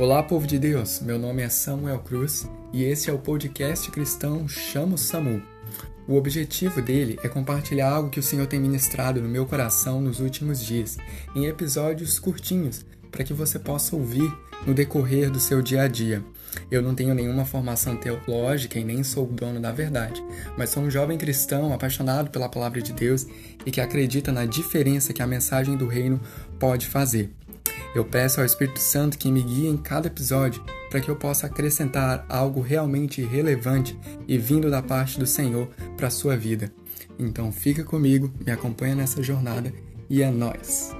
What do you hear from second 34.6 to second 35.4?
da parte do